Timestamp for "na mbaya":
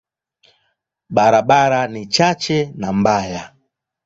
2.79-3.43